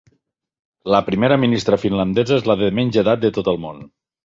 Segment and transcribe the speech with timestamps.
[0.93, 3.89] La primera ministra finlandesa és la de menys edat de tot el món